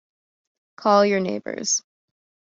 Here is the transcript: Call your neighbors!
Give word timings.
Call 0.77 1.05
your 1.05 1.19
neighbors! 1.19 1.83